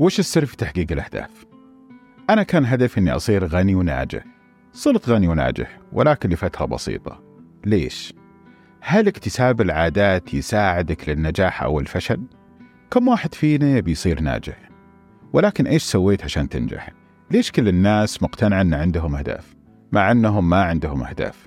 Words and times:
وش 0.00 0.18
السر 0.18 0.46
في 0.46 0.56
تحقيق 0.56 0.92
الأهداف؟ 0.92 1.30
أنا 2.30 2.42
كان 2.42 2.64
هدفي 2.64 3.00
إني 3.00 3.12
أصير 3.12 3.46
غني 3.46 3.74
وناجح 3.74 4.24
صرت 4.72 5.08
غني 5.08 5.28
وناجح 5.28 5.78
ولكن 5.92 6.28
لفترة 6.28 6.64
بسيطة 6.64 7.22
ليش؟ 7.64 8.14
هل 8.80 9.08
اكتساب 9.08 9.60
العادات 9.60 10.34
يساعدك 10.34 11.08
للنجاح 11.08 11.62
أو 11.62 11.80
الفشل؟ 11.80 12.20
كم 12.90 13.08
واحد 13.08 13.34
فينا 13.34 13.76
يبي 13.76 13.90
يصير 13.90 14.20
ناجح؟ 14.20 14.70
ولكن 15.32 15.66
إيش 15.66 15.82
سويت 15.82 16.24
عشان 16.24 16.48
تنجح؟ 16.48 16.90
ليش 17.30 17.50
كل 17.50 17.68
الناس 17.68 18.22
مقتنعة 18.22 18.60
أن 18.60 18.74
عندهم 18.74 19.16
أهداف؟ 19.16 19.54
مع 19.92 20.10
أنهم 20.10 20.48
ما 20.48 20.62
عندهم 20.62 21.02
أهداف؟ 21.02 21.46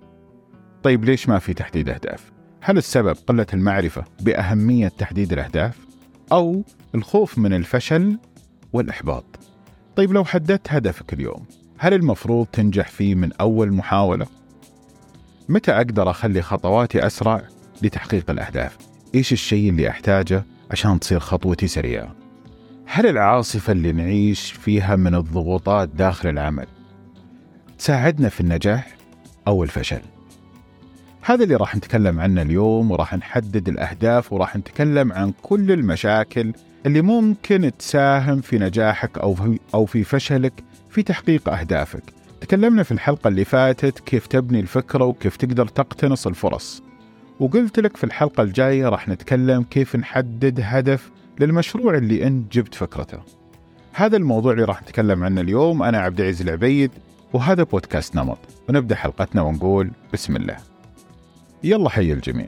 طيب 0.83 1.05
ليش 1.05 1.29
ما 1.29 1.39
في 1.39 1.53
تحديد 1.53 1.89
أهداف؟ 1.89 2.31
هل 2.61 2.77
السبب 2.77 3.15
قلة 3.27 3.47
المعرفة 3.53 4.03
بأهمية 4.21 4.87
تحديد 4.87 5.33
الأهداف؟ 5.33 5.77
أو 6.31 6.63
الخوف 6.95 7.37
من 7.37 7.53
الفشل 7.53 8.17
والإحباط؟ 8.73 9.25
طيب 9.95 10.11
لو 10.13 10.25
حددت 10.25 10.73
هدفك 10.73 11.13
اليوم 11.13 11.45
هل 11.77 11.93
المفروض 11.93 12.47
تنجح 12.47 12.87
فيه 12.87 13.15
من 13.15 13.33
أول 13.33 13.71
محاولة؟ 13.71 14.27
متى 15.49 15.71
أقدر 15.71 16.09
أخلي 16.09 16.41
خطواتي 16.41 17.05
أسرع 17.05 17.41
لتحقيق 17.81 18.29
الأهداف؟ 18.29 18.77
إيش 19.15 19.33
الشيء 19.33 19.69
اللي 19.69 19.89
أحتاجه 19.89 20.43
عشان 20.71 20.99
تصير 20.99 21.19
خطوتي 21.19 21.67
سريعة؟ 21.67 22.15
هل 22.85 23.05
العاصفة 23.05 23.71
اللي 23.73 23.91
نعيش 23.91 24.51
فيها 24.51 24.95
من 24.95 25.15
الضغوطات 25.15 25.89
داخل 25.89 26.29
العمل 26.29 26.67
تساعدنا 27.77 28.29
في 28.29 28.41
النجاح 28.41 28.95
أو 29.47 29.63
الفشل؟ 29.63 30.01
هذا 31.25 31.43
اللي 31.43 31.55
راح 31.55 31.75
نتكلم 31.75 32.19
عنه 32.19 32.41
اليوم 32.41 32.91
وراح 32.91 33.13
نحدد 33.13 33.69
الأهداف 33.69 34.33
وراح 34.33 34.55
نتكلم 34.55 35.13
عن 35.13 35.33
كل 35.41 35.71
المشاكل 35.71 36.53
اللي 36.85 37.01
ممكن 37.01 37.71
تساهم 37.79 38.41
في 38.41 38.57
نجاحك 38.59 39.17
أو 39.17 39.35
في, 39.35 39.59
أو 39.73 39.85
في 39.85 40.03
فشلك 40.03 40.53
في 40.89 41.03
تحقيق 41.03 41.49
أهدافك. 41.49 42.03
تكلمنا 42.41 42.83
في 42.83 42.91
الحلقة 42.91 43.27
اللي 43.27 43.45
فاتت 43.45 43.99
كيف 43.99 44.27
تبني 44.27 44.59
الفكرة 44.59 45.05
وكيف 45.05 45.37
تقدر 45.37 45.67
تقتنص 45.67 46.27
الفرص. 46.27 46.83
وقلت 47.39 47.79
لك 47.79 47.97
في 47.97 48.03
الحلقة 48.03 48.43
الجاية 48.43 48.89
راح 48.89 49.09
نتكلم 49.09 49.63
كيف 49.63 49.95
نحدد 49.95 50.59
هدف 50.63 51.11
للمشروع 51.39 51.97
اللي 51.97 52.27
أنت 52.27 52.53
جبت 52.53 52.75
فكرته. 52.75 53.17
هذا 53.93 54.17
الموضوع 54.17 54.51
اللي 54.51 54.63
راح 54.63 54.81
نتكلم 54.81 55.23
عنه 55.23 55.41
اليوم. 55.41 55.83
أنا 55.83 55.99
عبد 55.99 56.19
العزيز 56.19 56.41
العبيد 56.41 56.91
وهذا 57.33 57.63
بودكاست 57.63 58.15
نمط. 58.15 58.39
ونبدأ 58.69 58.95
حلقتنا 58.95 59.41
ونقول 59.41 59.91
بسم 60.13 60.35
الله. 60.35 60.72
يلا 61.63 61.89
حي 61.89 62.13
الجميع. 62.13 62.47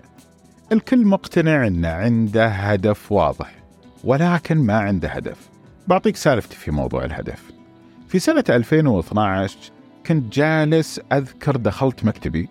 الكل 0.72 1.06
مقتنع 1.06 1.68
أن 1.68 1.86
عنده 1.86 2.48
هدف 2.48 3.12
واضح 3.12 3.56
ولكن 4.04 4.58
ما 4.58 4.78
عنده 4.78 5.10
هدف. 5.10 5.50
بعطيك 5.88 6.16
سالفتي 6.16 6.56
في 6.56 6.72
موضوع 6.72 7.06
الهدف. 7.06 7.44
في 8.08 8.20
سنة 8.20 8.44
2012 8.50 9.58
كنت 10.06 10.34
جالس 10.34 11.02
أذكر 11.14 11.56
دخلت 11.56 12.06
مكتبي 12.06 12.50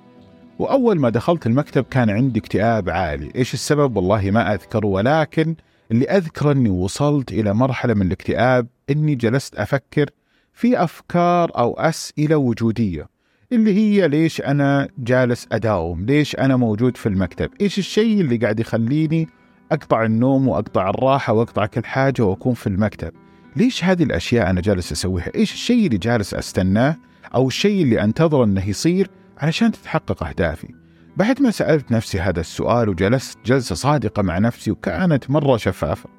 وأول 0.58 1.00
ما 1.00 1.08
دخلت 1.08 1.46
المكتب 1.46 1.84
كان 1.84 2.10
عندي 2.10 2.40
اكتئاب 2.40 2.90
عالي. 2.90 3.32
إيش 3.36 3.54
السبب؟ 3.54 3.96
والله 3.96 4.30
ما 4.30 4.54
أذكر 4.54 4.86
ولكن 4.86 5.54
اللي 5.90 6.04
أذكر 6.04 6.52
أني 6.52 6.70
وصلت 6.70 7.32
إلى 7.32 7.54
مرحلة 7.54 7.94
من 7.94 8.06
الاكتئاب 8.06 8.66
أني 8.90 9.14
جلست 9.14 9.54
أفكر 9.54 10.10
في 10.52 10.84
أفكار 10.84 11.52
أو 11.58 11.74
أسئلة 11.74 12.36
وجودية. 12.36 13.13
اللي 13.54 13.74
هي 13.74 14.08
ليش 14.08 14.40
أنا 14.40 14.88
جالس 14.98 15.46
أداوم 15.52 16.06
ليش 16.06 16.36
أنا 16.36 16.56
موجود 16.56 16.96
في 16.96 17.08
المكتب؟ 17.08 17.50
إيش 17.60 17.78
الشيء 17.78 18.20
اللي 18.20 18.36
قاعد 18.36 18.60
يخليني 18.60 19.28
أقطع 19.72 20.04
النوم 20.04 20.48
وأقطع 20.48 20.90
الراحة 20.90 21.32
وأقطع 21.32 21.66
كل 21.66 21.84
حاجة 21.84 22.22
وأكون 22.22 22.54
في 22.54 22.66
المكتب؟ 22.66 23.12
ليش 23.56 23.84
هذه 23.84 24.02
الأشياء 24.02 24.50
أنا 24.50 24.60
جالس 24.60 24.92
أسويها؟ 24.92 25.30
إيش 25.34 25.52
الشيء 25.52 25.86
اللي 25.86 25.98
جالس 25.98 26.34
أستناه 26.34 26.96
أو 27.34 27.48
الشيء 27.48 27.82
اللي 27.82 28.02
أنتظر 28.04 28.44
أنه 28.44 28.68
يصير 28.68 29.10
علشان 29.38 29.72
تتحقق 29.72 30.22
أهدافي؟ 30.22 30.68
بعد 31.16 31.42
ما 31.42 31.50
سألت 31.50 31.92
نفسي 31.92 32.20
هذا 32.20 32.40
السؤال 32.40 32.88
وجلست 32.88 33.38
جلسة 33.46 33.74
صادقة 33.74 34.22
مع 34.22 34.38
نفسي 34.38 34.70
وكانت 34.70 35.30
مرة 35.30 35.56
شفافة 35.56 36.10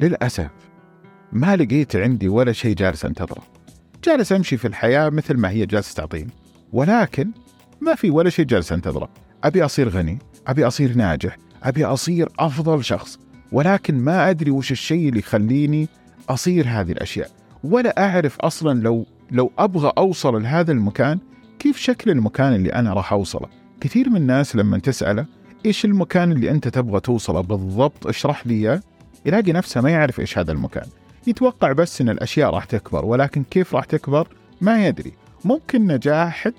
للأسف 0.00 0.50
ما 1.32 1.56
لقيت 1.56 1.96
عندي 1.96 2.28
ولا 2.28 2.52
شيء 2.52 2.74
جالس 2.74 3.04
أنتظره. 3.04 3.42
جالس 4.04 4.32
أمشي 4.32 4.56
في 4.56 4.68
الحياة 4.68 5.08
مثل 5.08 5.36
ما 5.36 5.50
هي 5.50 5.66
جالسة 5.66 5.94
تعطيني. 5.94 6.30
ولكن 6.72 7.30
ما 7.80 7.94
في 7.94 8.10
ولا 8.10 8.30
شيء 8.30 8.44
جالس 8.44 8.72
أنتظره. 8.72 9.08
أبي 9.44 9.64
أصير 9.64 9.88
غني 9.88 10.18
أبي 10.46 10.66
أصير 10.66 10.96
ناجح 10.96 11.36
أبي 11.62 11.84
أصير 11.84 12.28
أفضل 12.38 12.84
شخص 12.84 13.18
ولكن 13.52 13.98
ما 13.98 14.30
أدري 14.30 14.50
وش 14.50 14.72
الشيء 14.72 15.08
اللي 15.08 15.18
يخليني 15.18 15.88
أصير 16.28 16.66
هذه 16.68 16.92
الأشياء. 16.92 17.30
ولا 17.64 18.04
أعرف 18.04 18.40
أصلا 18.40 18.80
لو 18.80 19.06
لو 19.30 19.52
أبغى 19.58 19.92
أوصل 19.98 20.42
لهذا 20.42 20.72
المكان 20.72 21.18
كيف 21.58 21.76
شكل 21.76 22.10
المكان 22.10 22.54
اللي 22.54 22.72
أنا 22.72 22.92
راح 22.92 23.12
أوصله؟ 23.12 23.48
كثير 23.80 24.10
من 24.10 24.16
الناس 24.16 24.56
لما 24.56 24.78
تسأله 24.78 25.26
إيش 25.66 25.84
المكان 25.84 26.32
اللي 26.32 26.50
أنت 26.50 26.68
تبغى 26.68 27.00
توصله 27.00 27.40
بالضبط؟ 27.40 28.06
اشرح 28.06 28.46
لي 28.46 28.54
إياه. 28.54 28.80
يلاقي 29.26 29.52
نفسه 29.52 29.80
ما 29.80 29.90
يعرف 29.90 30.20
إيش 30.20 30.38
هذا 30.38 30.52
المكان. 30.52 30.86
يتوقع 31.26 31.72
بس 31.72 32.00
أن 32.00 32.08
الأشياء 32.08 32.50
راح 32.50 32.64
تكبر 32.64 33.04
ولكن 33.04 33.42
كيف 33.42 33.74
راح 33.74 33.84
تكبر؟ 33.84 34.28
ما 34.60 34.86
يدري. 34.86 35.12
ممكن 35.44 35.86
نجاحك 35.86 36.54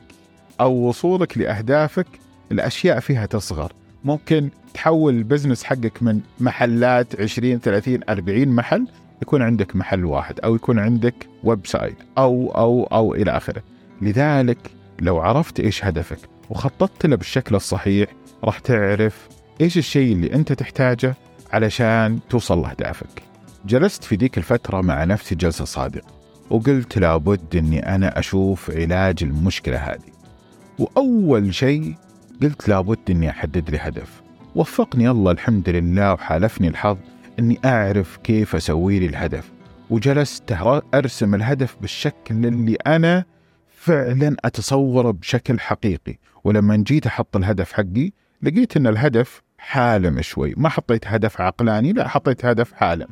أو 0.62 0.74
وصولك 0.74 1.38
لأهدافك 1.38 2.08
الأشياء 2.52 3.00
فيها 3.00 3.26
تصغر. 3.26 3.74
ممكن 4.04 4.50
تحول 4.74 5.14
ال 5.14 5.19
business 5.19 5.64
حقك 5.64 6.04
من 6.04 6.22
محلات 6.40 7.22
20 7.22 7.60
30 7.60 8.00
40 8.10 8.48
محل 8.48 8.88
يكون 9.22 9.42
عندك 9.42 9.76
محل 9.76 10.06
واحد 10.06 10.40
أو 10.40 10.56
يكون 10.56 10.80
عندك 10.80 11.28
website 11.44 11.98
أو 12.18 12.52
أو 12.52 12.84
أو 12.84 13.16
إلى 13.16 13.38
آخره. 13.38 13.64
لذلك 14.02 14.72
لو 15.00 15.20
عرفت 15.20 15.60
إيش 15.60 15.86
هدفك 15.86 16.20
وخططت 16.50 17.06
له 17.06 17.16
بالشكل 17.16 17.56
الصحيح 17.56 18.10
راح 18.44 18.60
تعرف 18.60 19.28
إيش 19.62 19.78
الشيء 19.78 20.14
اللي 20.14 20.34
أنت 20.34 20.54
تحتاجه 20.54 21.16
علشان 21.54 22.20
توصل 22.30 22.62
لأهدافك. 22.62 23.24
جلست 23.66 24.04
في 24.04 24.16
ذيك 24.16 24.38
الفترة 24.38 24.82
مع 24.82 25.04
نفسي 25.04 25.36
جلسة 25.36 25.66
صادقة. 25.66 26.19
وقلت 26.50 26.98
لابد 26.98 27.56
إني 27.56 27.96
أنا 27.96 28.20
أشوف 28.20 28.72
علاج 28.72 29.16
المشكلة 29.22 29.78
هذه. 29.78 30.12
وأول 30.80 31.54
شيء 31.54 31.96
قلت 32.42 32.70
لابد 32.70 33.00
إني 33.10 33.30
أحدد 33.30 33.70
لي 33.70 33.78
هدف. 33.78 34.22
وفقني 34.56 35.10
الله 35.10 35.32
الحمد 35.32 35.70
لله 35.70 36.14
وحالفني 36.14 36.68
الحظ 36.68 36.98
إني 37.40 37.60
أعرف 37.66 38.18
كيف 38.18 38.56
أسوي 38.56 39.00
لي 39.00 39.06
الهدف. 39.06 39.52
وجلست 39.90 40.58
أرسم 40.94 41.36
الهدف 41.36 41.76
بالشكل 41.82 42.46
اللي 42.46 42.76
أنا 42.88 43.26
فعلا 43.78 44.36
أتصوره 44.46 45.12
بشكل 45.12 45.60
حقيقي. 45.60 46.18
ولما 46.44 46.76
جيت 46.78 47.08
أحط 47.08 47.36
الهدف 47.36 47.74
حقي 47.74 48.12
لقيت 48.42 48.78
إن 48.78 48.88
الهدف 48.88 49.42
حالم 49.58 50.22
شوي. 50.22 50.54
ما 50.58 50.70
حطيت 50.70 51.08
هدف 51.08 51.42
عقلاني 51.42 51.94
لا 51.94 52.08
حطيت 52.08 52.46
هدف 52.46 52.74
حالم. 52.74 53.08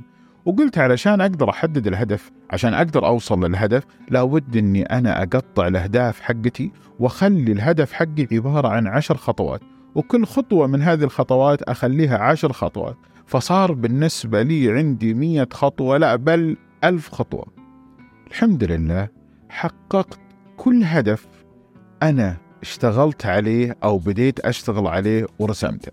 وقلت 0.47 0.77
علشان 0.77 1.21
أقدر 1.21 1.49
أحدد 1.49 1.87
الهدف 1.87 2.31
عشان 2.49 2.73
أقدر 2.73 3.05
أوصل 3.07 3.45
للهدف 3.45 3.83
لابد 4.09 4.57
إني 4.57 4.83
أنا 4.83 5.23
أقطع 5.23 5.67
الأهداف 5.67 6.21
حقتي 6.21 6.71
وأخلي 6.99 7.51
الهدف 7.51 7.93
حقي 7.93 8.27
عبارة 8.31 8.67
عن 8.67 8.87
عشر 8.87 9.17
خطوات. 9.17 9.61
وكل 9.95 10.25
خطوة 10.25 10.67
من 10.67 10.81
هذه 10.81 11.03
الخطوات 11.03 11.61
أخليها 11.61 12.17
عشر 12.17 12.53
خطوات. 12.53 12.95
فصار 13.25 13.71
بالنسبة 13.71 14.41
لي 14.41 14.71
عندي 14.71 15.13
مية 15.13 15.47
خطوة 15.53 15.97
لا 15.97 16.15
بل 16.15 16.57
ألف 16.83 17.09
خطوة. 17.09 17.45
الحمد 18.27 18.63
لله 18.63 19.07
حققت 19.49 20.19
كل 20.57 20.83
هدف 20.83 21.27
أنا 22.03 22.37
اشتغلت 22.61 23.25
عليه 23.25 23.75
أو 23.83 23.97
بديت 23.97 24.39
أشتغل 24.39 24.87
عليه 24.87 25.27
ورسمته. 25.39 25.91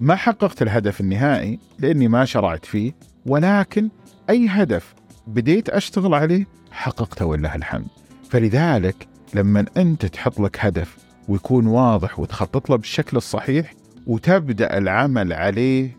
ما 0.00 0.14
حققت 0.14 0.62
الهدف 0.62 1.00
النهائي 1.00 1.58
لأني 1.78 2.08
ما 2.08 2.24
شرعت 2.24 2.64
فيه. 2.64 3.09
ولكن 3.26 3.88
أي 4.30 4.46
هدف 4.48 4.94
بديت 5.26 5.68
أشتغل 5.68 6.14
عليه 6.14 6.46
حققته 6.70 7.26
ولله 7.26 7.54
الحمد. 7.54 7.86
فلذلك 8.30 9.08
لما 9.34 9.66
أنت 9.76 10.06
تحط 10.06 10.40
لك 10.40 10.56
هدف 10.60 10.96
ويكون 11.28 11.66
واضح 11.66 12.20
وتخطط 12.20 12.70
له 12.70 12.76
بالشكل 12.76 13.16
الصحيح 13.16 13.74
وتبدأ 14.06 14.78
العمل 14.78 15.32
عليه 15.32 15.96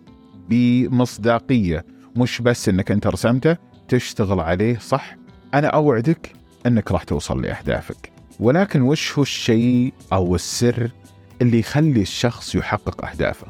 بمصداقية 0.49 1.85
مش 2.15 2.41
بس 2.41 2.69
إنك 2.69 2.91
أنت 2.91 3.07
رسمته 3.07 3.57
تشتغل 3.87 4.39
عليه 4.39 4.77
صح 4.77 5.15
أنا 5.53 5.67
أوعدك 5.67 6.33
إنك 6.65 6.91
راح 6.91 7.03
توصل 7.03 7.41
لأهدافك. 7.41 8.11
ولكن 8.39 8.81
وش 8.81 9.17
هو 9.17 9.21
الشيء 9.21 9.93
أو 10.13 10.35
السر 10.35 10.91
اللي 11.41 11.59
يخلي 11.59 12.01
الشخص 12.01 12.55
يحقق 12.55 13.05
أهدافه؟ 13.05 13.47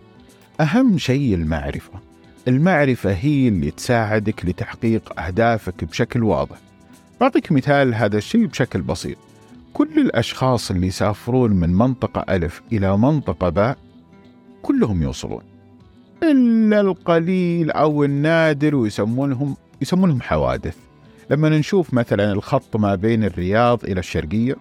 أهم 0.62 0.98
شيء 0.98 1.36
المعرفة. 1.36 2.11
المعرفة 2.48 3.14
هي 3.14 3.48
اللي 3.48 3.72
تساعدك 3.72 4.46
لتحقيق 4.46 5.20
أهدافك 5.20 5.84
بشكل 5.84 6.24
واضح. 6.24 6.58
بعطيك 7.22 7.52
مثال 7.52 7.96
هذا 7.96 8.18
الشيء 8.18 8.46
بشكل 8.46 8.82
بسيط. 8.82 9.18
كل 9.74 10.00
الأشخاص 10.00 10.72
اللي 10.72 10.88
يسافرون 10.88 11.52
من 11.52 11.70
منطقة 11.70 12.36
الف 12.36 12.62
إلى 12.72 12.98
منطقة 12.98 13.50
باء 13.50 13.78
كلهم 14.62 15.02
يوصلون. 15.02 15.42
إلا 16.24 16.82
القليل 16.82 17.72
أو 17.72 18.04
النادر 18.04 18.76
ويسمونهم 18.76 19.56
يسمونهم 19.82 20.22
حوادث. 20.22 20.78
لما 21.30 21.50
نشوف 21.50 21.94
مثلا 21.94 22.32
الخط 22.32 22.78
ما 22.78 22.96
بين 22.96 23.24
الرياض 23.24 23.84
إلى 23.84 24.00
الشرقية 24.00 24.56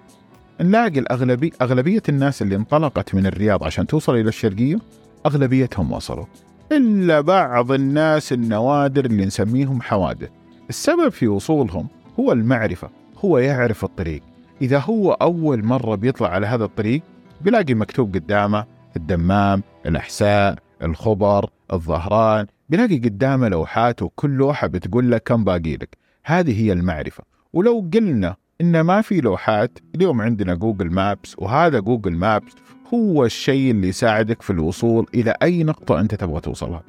نلاقي 0.60 0.98
الأغلبية 0.98 1.50
أغلبية 1.62 2.02
الناس 2.08 2.42
اللي 2.42 2.56
انطلقت 2.56 3.14
من 3.14 3.26
الرياض 3.26 3.64
عشان 3.64 3.86
توصل 3.86 4.14
إلى 4.14 4.28
الشرقية 4.28 4.78
أغلبيتهم 5.26 5.92
وصلوا. 5.92 6.26
إلا 6.72 7.20
بعض 7.20 7.72
الناس 7.72 8.32
النوادر 8.32 9.04
اللي 9.04 9.24
نسميهم 9.24 9.82
حوادث. 9.82 10.28
السبب 10.68 11.08
في 11.08 11.28
وصولهم 11.28 11.88
هو 12.20 12.32
المعرفة 12.32 12.90
هو 13.24 13.38
يعرف 13.38 13.84
الطريق. 13.84 14.22
إذا 14.62 14.78
هو 14.78 15.12
أول 15.12 15.64
مرة 15.64 15.94
بيطلع 15.94 16.28
على 16.28 16.46
هذا 16.46 16.64
الطريق 16.64 17.02
بيلاقي 17.40 17.74
مكتوب 17.74 18.14
قدامه 18.14 18.64
الدمام 18.96 19.62
الأحساء 19.86 20.58
الخبر 20.82 21.50
الظهران. 21.72 22.46
بيلاقي 22.68 22.98
قدامه 22.98 23.48
لوحات 23.48 24.02
وكل 24.02 24.30
لوحة 24.30 24.66
بتقول 24.66 25.10
لك 25.10 25.22
كم 25.22 25.44
باقي 25.44 25.76
لك. 25.76 25.96
هذه 26.24 26.60
هي 26.62 26.72
المعرفة. 26.72 27.24
ولو 27.52 27.90
قلنا 27.94 28.36
إن 28.60 28.80
ما 28.80 29.00
في 29.00 29.20
لوحات 29.20 29.78
اليوم 29.94 30.20
عندنا 30.20 30.54
جوجل 30.54 30.90
مابس 30.90 31.34
وهذا 31.38 31.80
جوجل 31.80 32.12
مابس 32.12 32.52
هو 32.94 33.24
الشيء 33.24 33.70
اللي 33.70 33.88
يساعدك 33.88 34.42
في 34.42 34.50
الوصول 34.50 35.06
إلى 35.14 35.34
أي 35.42 35.64
نقطة 35.64 36.00
أنت 36.00 36.14
تبغى 36.14 36.40
توصلها. 36.40 36.82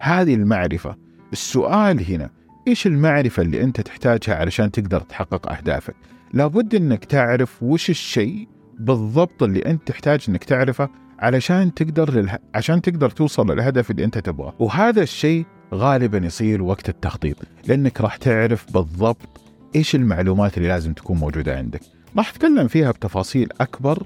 هذه 0.00 0.34
المعرفة. 0.34 0.96
السؤال 1.32 2.12
هنا 2.12 2.30
إيش 2.68 2.86
المعرفة 2.86 3.42
اللي 3.42 3.62
أنت 3.62 3.80
تحتاجها 3.80 4.34
علشان 4.34 4.70
تقدر 4.70 5.00
تحقق 5.00 5.52
أهدافك؟ 5.52 5.94
لابد 6.32 6.74
أنك 6.74 7.04
تعرف 7.04 7.62
وش 7.62 7.90
الشيء 7.90 8.48
بالضبط 8.78 9.42
اللي 9.42 9.60
أنت 9.60 9.88
تحتاج 9.88 10.24
أنك 10.28 10.44
تعرفه 10.44 10.88
علشان 11.18 11.74
تقدر 11.74 12.10
لله... 12.10 12.38
عشان 12.54 12.82
تقدر 12.82 13.10
توصل 13.10 13.52
للهدف 13.52 13.90
اللي 13.90 14.04
أنت 14.04 14.18
تبغاه. 14.18 14.54
وهذا 14.58 15.02
الشيء 15.02 15.44
غالبا 15.74 16.18
يصير 16.18 16.62
وقت 16.62 16.88
التخطيط 16.88 17.36
لأنك 17.66 18.00
راح 18.00 18.16
تعرف 18.16 18.72
بالضبط 18.72 19.40
إيش 19.76 19.94
المعلومات 19.94 20.56
اللي 20.56 20.68
لازم 20.68 20.92
تكون 20.92 21.16
موجودة 21.16 21.56
عندك. 21.56 21.80
راح 22.16 22.30
أتكلم 22.30 22.68
فيها 22.68 22.90
بتفاصيل 22.90 23.48
أكبر 23.60 24.02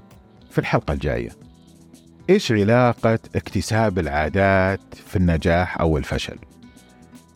في 0.55 0.61
الحلقة 0.61 0.93
الجاية. 0.93 1.29
إيش 2.29 2.51
علاقة 2.51 3.19
اكتساب 3.35 3.99
العادات 3.99 4.79
في 5.07 5.15
النجاح 5.15 5.81
أو 5.81 5.97
الفشل؟ 5.97 6.37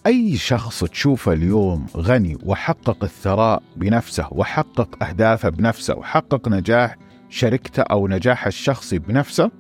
أي 0.06 0.38
شخص 0.38 0.84
تشوفه 0.84 1.34
اليوم 1.34 1.86
غني 1.98 2.38
وحقق 2.44 3.04
الثراء 3.04 3.64
بنفسه 3.76 4.28
وحقق 4.32 5.04
أهدافه 5.04 5.50
بنفسه 5.50 5.96
وحقق 5.96 6.48
نجاح 6.48 6.96
شركته 7.30 7.82
أو 7.82 8.08
نجاحه 8.08 8.48
الشخصي 8.48 9.00
بنفسه 9.00 9.52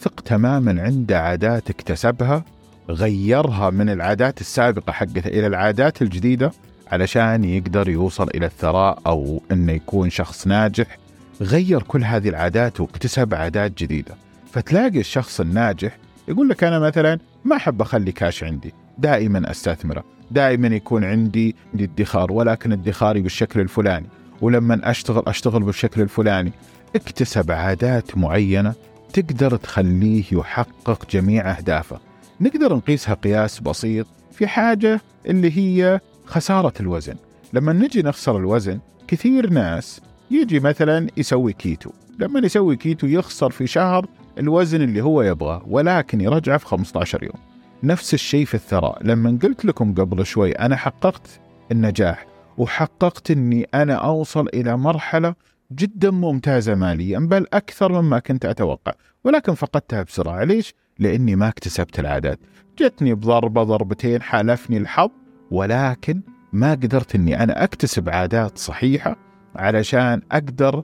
ثق 0.00 0.20
تماما 0.20 0.82
عنده 0.82 1.20
عادات 1.20 1.70
اكتسبها 1.70 2.44
غيرها 2.90 3.70
من 3.70 3.88
العادات 3.88 4.40
السابقة 4.40 4.92
حقته 4.92 5.28
إلى 5.28 5.46
العادات 5.46 6.02
الجديدة 6.02 6.52
علشان 6.92 7.44
يقدر 7.44 7.88
يوصل 7.88 8.28
إلى 8.34 8.46
الثراء 8.46 8.98
أو 9.06 9.42
أنه 9.52 9.72
يكون 9.72 10.10
شخص 10.10 10.46
ناجح 10.46 10.98
غير 11.40 11.82
كل 11.82 12.04
هذه 12.04 12.28
العادات 12.28 12.80
واكتسب 12.80 13.34
عادات 13.34 13.82
جديدة. 13.82 14.14
فتلاقي 14.52 15.00
الشخص 15.00 15.40
الناجح 15.40 15.98
يقول 16.28 16.48
لك 16.48 16.64
أنا 16.64 16.78
مثلا 16.78 17.18
ما 17.44 17.56
أحب 17.56 17.82
أخلي 17.82 18.12
كاش 18.12 18.44
عندي. 18.44 18.74
دائما 18.98 19.50
أستثمره. 19.50 20.04
دائما 20.30 20.68
يكون 20.68 21.04
عندي 21.04 21.56
ادخار 21.74 22.32
ولكن 22.32 22.72
ادخاري 22.72 23.20
بالشكل 23.20 23.60
الفلاني. 23.60 24.06
ولما 24.40 24.90
أشتغل 24.90 25.22
أشتغل 25.26 25.62
بالشكل 25.62 26.00
الفلاني. 26.00 26.52
اكتسب 26.96 27.50
عادات 27.50 28.18
معينة 28.18 28.74
تقدر 29.12 29.56
تخليه 29.56 30.24
يحقق 30.32 31.10
جميع 31.10 31.50
أهدافه. 31.50 32.00
نقدر 32.40 32.76
نقيسها 32.76 33.14
قياس 33.14 33.60
بسيط 33.60 34.06
في 34.32 34.46
حاجة 34.46 35.00
اللي 35.26 35.58
هي 35.58 36.00
خسارة 36.26 36.72
الوزن. 36.80 37.14
لما 37.52 37.72
نجي 37.72 38.02
نخسر 38.02 38.36
الوزن 38.36 38.78
كثير 39.08 39.50
ناس 39.50 40.00
يجي 40.30 40.60
مثلا 40.60 41.06
يسوي 41.16 41.52
كيتو. 41.52 41.90
لما 42.18 42.40
يسوي 42.40 42.76
كيتو 42.76 43.06
يخسر 43.06 43.50
في 43.50 43.66
شهر 43.66 44.06
الوزن 44.38 44.82
اللي 44.82 45.00
هو 45.00 45.22
يبغاه 45.22 45.62
ولكن 45.66 46.20
يرجعه 46.20 46.58
في 46.58 46.66
15 46.66 47.22
يوم. 47.22 47.34
نفس 47.82 48.14
الشيء 48.14 48.44
في 48.44 48.54
الثراء. 48.54 49.06
لما 49.06 49.38
قلت 49.42 49.64
لكم 49.64 49.94
قبل 49.94 50.26
شوي 50.26 50.52
أنا 50.52 50.76
حققت 50.76 51.40
النجاح 51.72 52.26
وحققت 52.58 53.30
أني 53.30 53.66
أنا 53.74 53.94
أوصل 53.94 54.48
إلى 54.54 54.76
مرحلة 54.76 55.34
جدا 55.72 56.10
ممتازة 56.10 56.74
ماليا 56.74 57.18
بل 57.18 57.46
أكثر 57.52 58.02
مما 58.02 58.18
كنت 58.18 58.44
أتوقع. 58.44 58.92
ولكن 59.24 59.54
فقدتها 59.54 60.02
بسرعة. 60.02 60.44
ليش؟ 60.44 60.74
لأني 60.98 61.36
ما 61.36 61.48
اكتسبت 61.48 61.98
العادات. 61.98 62.38
جتني 62.78 63.14
بضربة 63.14 63.62
ضربتين 63.62 64.22
حالفني 64.22 64.76
الحظ 64.76 65.10
ولكن 65.50 66.20
ما 66.52 66.70
قدرت 66.72 67.14
أني 67.14 67.42
أنا 67.42 67.64
أكتسب 67.64 68.08
عادات 68.08 68.58
صحيحة 68.58 69.29
علشان 69.56 70.22
أقدر 70.32 70.82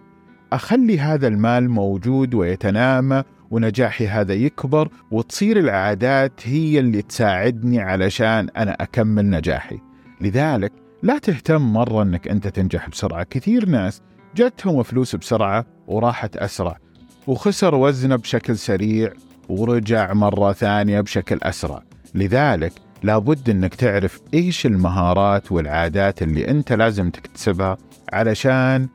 أخلي 0.52 0.98
هذا 0.98 1.28
المال 1.28 1.70
موجود 1.70 2.34
ويتنامى 2.34 3.22
ونجاحي 3.50 4.06
هذا 4.06 4.34
يكبر 4.34 4.88
وتصير 5.10 5.58
العادات 5.58 6.40
هي 6.44 6.78
اللي 6.78 7.02
تساعدني 7.02 7.80
علشان 7.80 8.48
أنا 8.56 8.72
أكمل 8.80 9.30
نجاحي. 9.30 9.80
لذلك 10.20 10.72
لا 11.02 11.18
تهتم 11.18 11.72
مرة 11.72 12.02
أنك 12.02 12.28
أنت 12.28 12.48
تنجح 12.48 12.88
بسرعة. 12.88 13.22
كثير 13.22 13.68
ناس 13.68 14.02
جتهم 14.36 14.82
فلوس 14.82 15.16
بسرعة 15.16 15.66
وراحت 15.86 16.36
أسرع 16.36 16.78
وخسر 17.26 17.74
وزنه 17.74 18.16
بشكل 18.16 18.56
سريع 18.58 19.12
ورجع 19.48 20.12
مرة 20.12 20.52
ثانية 20.52 21.00
بشكل 21.00 21.38
أسرع. 21.42 21.82
لذلك 22.14 22.72
لابد 23.02 23.50
أنك 23.50 23.74
تعرف 23.74 24.20
إيش 24.34 24.66
المهارات 24.66 25.52
والعادات 25.52 26.22
اللي 26.22 26.48
أنت 26.48 26.72
لازم 26.72 27.10
تكتسبها 27.10 27.76
علشان 28.12 28.88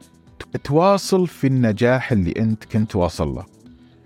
تواصل 0.64 1.28
في 1.28 1.48
النجاح 1.48 2.12
اللي 2.12 2.34
أنت 2.38 2.66
كنت 2.66 2.96
واصل 2.96 3.28
له. 3.28 3.46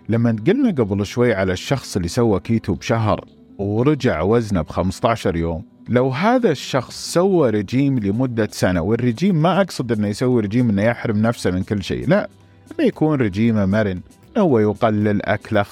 لما 0.10 0.36
قلنا 0.48 0.70
قبل 0.70 1.06
شوي 1.06 1.34
على 1.34 1.54
الشخص 1.54 1.96
اللي 1.96 2.08
سوى 2.08 2.40
كيتو 2.40 2.74
بشهر 2.74 3.26
ورجع 3.58 4.22
وزنه 4.22 4.62
ب 4.62 4.70
15 4.70 5.36
يوم 5.36 5.64
لو 5.90 6.10
هذا 6.10 6.52
الشخص 6.52 7.14
سوى 7.14 7.50
رجيم 7.50 8.00
لمدة 8.00 8.50
سنة 8.52 8.82
والرجيم 8.82 9.36
ما 9.36 9.62
أقصد 9.62 9.92
أنه 9.92 10.08
يسوي 10.08 10.42
رجيم 10.42 10.70
أنه 10.70 10.82
يحرم 10.84 11.18
نفسه 11.18 11.52
من 11.52 11.64
كل 11.64 11.84
شيء 11.84 12.08
لا 12.08 12.30
أنه 12.72 12.88
يكون 12.88 13.22
رجيمه 13.22 13.66
مرن 13.66 14.02
هو 14.38 14.60
يقلل 14.60 15.26
أكله 15.26 15.64
5% 15.64 15.68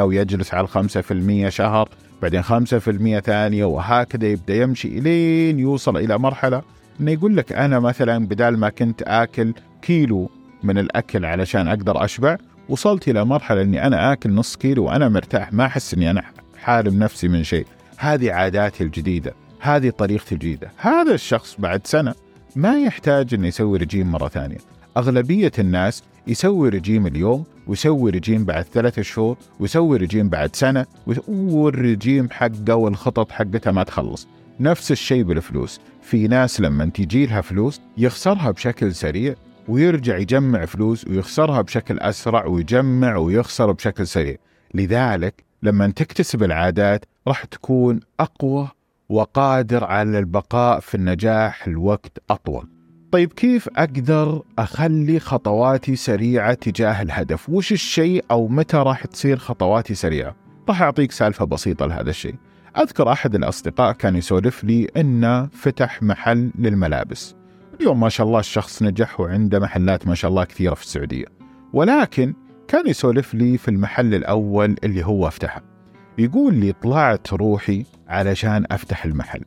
ويجلس 0.00 0.54
على 0.54 0.68
5% 0.68 1.48
شهر 1.48 1.88
بعدين 2.22 2.42
5% 2.42 2.46
ثانية 3.18 3.64
وهكذا 3.64 4.26
يبدأ 4.26 4.54
يمشي 4.54 4.98
إلين 4.98 5.58
يوصل 5.58 5.96
إلى 5.96 6.18
مرحلة 6.18 6.62
أنه 7.00 7.10
يقول 7.10 7.36
لك 7.36 7.52
أنا 7.52 7.80
مثلا 7.80 8.26
بدال 8.26 8.58
ما 8.58 8.68
كنت 8.68 9.02
آكل 9.02 9.54
كيلو 9.82 10.30
من 10.62 10.78
الأكل 10.78 11.24
علشان 11.24 11.68
أقدر 11.68 12.04
أشبع 12.04 12.36
وصلت 12.68 13.08
إلى 13.08 13.24
مرحلة 13.24 13.62
أني 13.62 13.86
أنا 13.86 14.12
آكل 14.12 14.30
نص 14.30 14.56
كيلو 14.56 14.84
وأنا 14.84 15.08
مرتاح 15.08 15.52
ما 15.52 15.66
أحس 15.66 15.94
أني 15.94 16.10
أنا 16.10 16.22
حارم 16.58 16.98
نفسي 16.98 17.28
من 17.28 17.44
شيء. 17.44 17.66
هذه 17.98 18.32
عاداتي 18.32 18.84
الجديدة 18.84 19.34
هذه 19.60 19.90
طريقتي 19.90 20.34
الجديدة. 20.34 20.70
هذا 20.76 21.14
الشخص 21.14 21.56
بعد 21.58 21.86
سنة 21.86 22.14
ما 22.56 22.80
يحتاج 22.80 23.34
أنه 23.34 23.46
يسوي 23.46 23.78
رجيم 23.78 24.12
مرة 24.12 24.28
ثانية. 24.28 24.58
أغلبية 24.96 25.52
الناس 25.58 26.02
يسوي 26.26 26.68
رجيم 26.68 27.06
اليوم 27.06 27.44
ويسوي 27.66 28.10
رجيم 28.10 28.44
بعد 28.44 28.64
ثلاثة 28.64 29.02
شهور 29.02 29.36
ويسوي 29.60 29.96
رجيم 29.96 30.28
بعد 30.28 30.56
سنة 30.56 30.86
والرجيم 31.28 32.28
حقه 32.30 32.74
والخطط 32.74 33.32
حقته 33.32 33.70
ما 33.70 33.82
تخلص. 33.82 34.28
نفس 34.60 34.92
الشيء 34.92 35.22
بالفلوس. 35.22 35.80
في 36.02 36.28
ناس 36.28 36.60
لما 36.60 36.84
تجي 36.84 37.26
لها 37.26 37.40
فلوس 37.40 37.80
يخسرها 37.96 38.50
بشكل 38.50 38.94
سريع 38.94 39.34
ويرجع 39.68 40.16
يجمع 40.16 40.64
فلوس 40.64 41.06
ويخسرها 41.06 41.62
بشكل 41.62 41.98
أسرع 41.98 42.46
ويجمع 42.46 43.16
ويخسر 43.16 43.72
بشكل 43.72 44.06
سريع. 44.06 44.36
لذلك 44.74 45.44
لما 45.62 45.86
تكتسب 45.86 46.42
العادات 46.42 47.04
راح 47.28 47.44
تكون 47.44 48.00
أقوى 48.20 48.68
وقادر 49.08 49.84
على 49.84 50.18
البقاء 50.18 50.80
في 50.80 50.94
النجاح 50.94 51.66
الوقت 51.66 52.18
أطول. 52.30 52.68
طيب 53.12 53.32
كيف 53.32 53.68
أقدر 53.76 54.42
أخلي 54.58 55.20
خطواتي 55.20 55.96
سريعة 55.96 56.54
تجاه 56.54 57.02
الهدف؟ 57.02 57.50
وش 57.50 57.72
الشيء 57.72 58.24
أو 58.30 58.48
متى 58.48 58.76
راح 58.76 59.06
تصير 59.06 59.36
خطواتي 59.36 59.94
سريعة؟ 59.94 60.36
راح 60.68 60.82
أعطيك 60.82 61.12
سالفة 61.12 61.44
بسيطة 61.44 61.86
لهذا 61.86 62.10
الشيء. 62.10 62.34
أذكر 62.76 63.12
أحد 63.12 63.34
الأصدقاء 63.34 63.92
كان 63.92 64.16
يسولف 64.16 64.64
لي 64.64 64.88
أنه 64.96 65.46
فتح 65.46 66.02
محل 66.02 66.50
للملابس. 66.58 67.34
اليوم 67.80 68.00
ما 68.00 68.08
شاء 68.08 68.26
الله 68.26 68.40
الشخص 68.40 68.82
نجح 68.82 69.20
وعنده 69.20 69.58
محلات 69.58 70.06
ما 70.06 70.14
شاء 70.14 70.30
الله 70.30 70.44
كثيرة 70.44 70.74
في 70.74 70.82
السعودية. 70.82 71.24
ولكن 71.72 72.34
كان 72.68 72.86
يسولف 72.86 73.34
لي 73.34 73.58
في 73.58 73.68
المحل 73.68 74.14
الأول 74.14 74.76
اللي 74.84 75.04
هو 75.04 75.28
افتحه 75.28 75.62
يقول 76.18 76.54
لي 76.54 76.72
طلعت 76.72 77.32
روحي 77.32 77.84
علشان 78.08 78.64
أفتح 78.70 79.04
المحل. 79.04 79.44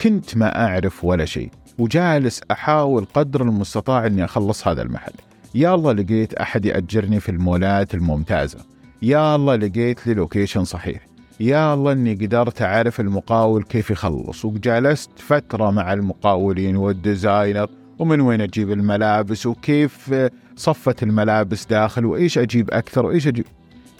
كنت 0.00 0.36
ما 0.36 0.66
أعرف 0.66 1.04
ولا 1.04 1.24
شيء 1.24 1.50
وجالس 1.78 2.40
أحاول 2.50 3.04
قدر 3.14 3.42
المستطاع 3.42 4.06
أني 4.06 4.24
أخلص 4.24 4.68
هذا 4.68 4.82
المحل. 4.82 5.12
يلا 5.54 6.02
لقيت 6.02 6.34
أحد 6.34 6.64
يأجرني 6.64 7.20
في 7.20 7.28
المولات 7.28 7.94
الممتازة. 7.94 8.58
يلا 9.02 9.56
لقيت 9.56 10.06
لي 10.06 10.14
location 10.14 10.64
صحيح. 10.64 11.11
يا 11.42 11.74
الله 11.74 11.92
إني 11.92 12.14
قدرت 12.14 12.62
أعرف 12.62 13.00
المقاول 13.00 13.62
كيف 13.62 13.90
يخلص 13.90 14.44
وجلست 14.44 15.10
فترة 15.16 15.70
مع 15.70 15.92
المقاولين 15.92 16.76
وال 16.76 16.94
designer 16.94 17.68
ومن 17.98 18.20
وين 18.20 18.40
أجيب 18.40 18.70
الملابس 18.72 19.46
وكيف 19.46 20.14
صفت 20.56 21.02
الملابس 21.02 21.66
داخل 21.66 22.04
وإيش 22.04 22.38
أجيب 22.38 22.70
أكثر 22.70 23.06
وإيش 23.06 23.26
أجيب؟ 23.26 23.44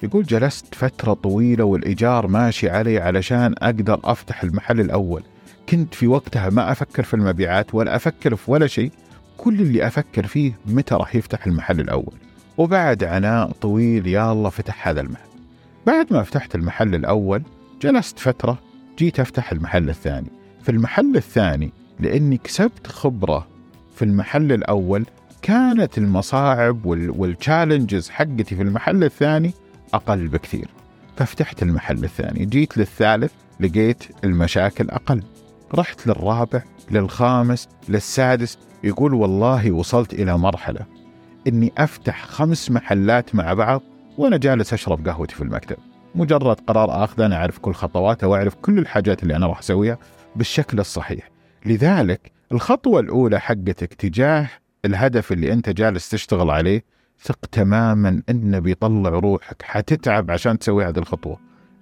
يقول 0.02 0.24
جلست 0.24 0.74
فترة 0.74 1.12
طويلة 1.12 1.64
والإيجار 1.64 2.26
ماشي 2.26 2.70
علي 2.70 2.98
علشان 2.98 3.54
أقدر 3.58 4.00
أفتح 4.04 4.42
المحل 4.42 4.80
الأول. 4.80 5.22
كنت 5.68 5.94
في 5.94 6.06
وقتها 6.06 6.50
ما 6.50 6.72
أفكر 6.72 7.02
في 7.02 7.14
المبيعات 7.14 7.74
ولا 7.74 7.96
أفكر 7.96 8.36
في 8.36 8.50
ولا 8.50 8.66
شيء 8.66 8.90
كل 9.36 9.60
اللي 9.60 9.86
أفكر 9.86 10.26
فيه 10.26 10.52
متى 10.66 10.94
راح 10.94 11.14
يفتح 11.14 11.46
المحل 11.46 11.80
الأول. 11.80 12.14
وبعد 12.58 13.04
عناء 13.04 13.50
طويل 13.50 14.06
يا 14.06 14.32
الله 14.32 14.50
فتح 14.50 14.88
هذا 14.88 15.00
المحل. 15.00 15.31
بعد 15.86 16.12
ما 16.12 16.22
فتحت 16.22 16.54
المحل 16.54 16.94
الأول 16.94 17.42
جلست 17.80 18.18
فترة 18.18 18.58
جيت 18.98 19.20
أفتح 19.20 19.52
المحل 19.52 19.88
الثاني. 19.88 20.30
في 20.62 20.68
المحل 20.68 21.16
الثاني 21.16 21.72
لأني 22.00 22.36
كسبت 22.36 22.86
خبرة. 22.86 23.46
في 23.96 24.04
المحل 24.04 24.52
الأول 24.52 25.06
كانت 25.42 25.98
المصاعب 25.98 26.86
والتشالنجز 26.86 28.10
حقتي 28.10 28.56
في 28.56 28.62
المحل 28.62 29.04
الثاني 29.04 29.52
أقل 29.94 30.28
بكثير. 30.28 30.68
ففتحت 31.16 31.62
المحل 31.62 32.04
الثاني 32.04 32.44
جيت 32.44 32.78
للثالث 32.78 33.32
لقيت 33.60 34.04
المشاكل 34.24 34.90
أقل. 34.90 35.22
رحت 35.74 36.06
للرابع 36.06 36.62
للخامس 36.90 37.68
للسادس 37.88 38.58
يقول 38.84 39.14
والله 39.14 39.72
وصلت 39.72 40.14
إلى 40.14 40.38
مرحلة 40.38 40.86
إني 41.46 41.72
أفتح 41.78 42.24
خمس 42.24 42.70
محلات 42.70 43.34
مع 43.34 43.54
بعض 43.54 43.82
وأنا 44.18 44.36
جالس 44.36 44.72
أشرب 44.72 45.08
قهوتي 45.08 45.34
في 45.34 45.40
المكتب. 45.42 45.76
مجرد 46.14 46.60
قرار 46.60 47.04
آخذ 47.04 47.22
أنا 47.22 47.36
أعرف 47.36 47.58
كل 47.58 47.72
خطواته 47.72 48.26
وأعرف 48.28 48.54
كل 48.54 48.78
الحاجات 48.78 49.22
اللي 49.22 49.36
أنا 49.36 49.46
راح 49.46 49.58
أسويها 49.58 49.98
بالشكل 50.36 50.80
الصحيح. 50.80 51.30
لذلك 51.66 52.32
الخطوة 52.52 53.00
الأولى 53.00 53.40
حقتك 53.40 53.94
تجاه 53.94 54.48
الهدف 54.84 55.32
اللي 55.32 55.52
أنت 55.52 55.70
جالس 55.70 56.08
تشتغل 56.08 56.50
عليه 56.50 56.84
ثق 57.20 57.46
تماما 57.52 58.22
إنه 58.28 58.58
بيطلع 58.58 59.10
روحك. 59.10 59.62
حتتعب 59.62 60.30
عشان 60.30 60.58
تسوي 60.58 60.84
هذه 60.84 60.98
الخطوة. 60.98 61.38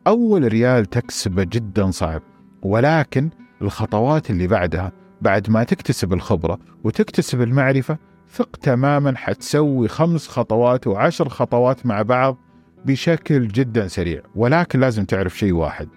أول 0.06 0.48
ريال 0.52 0.86
تكسبه 0.86 1.44
جدا 1.44 1.90
صعب. 1.90 2.22
ولكن 2.62 3.30
الخطوات 3.62 4.30
اللي 4.30 4.46
بعدها 4.46 4.92
بعد 5.20 5.50
ما 5.50 5.64
تكتسب 5.64 6.12
الخبرة 6.12 6.58
وتكتسب 6.84 7.42
المعرفة 7.42 7.98
ثق 8.32 8.56
تماما 8.56 9.16
حتسوي 9.16 9.88
خمس 9.88 10.28
خطوات 10.28 10.86
وعشر 10.86 11.28
خطوات 11.28 11.86
مع 11.86 12.02
بعض 12.02 12.38
بشكل 12.84 13.48
جدا 13.48 13.88
سريع 13.88 14.22
ولكن 14.34 14.80
لازم 14.80 15.04
تعرف 15.04 15.38
شيء 15.38 15.52
واحد. 15.52 15.88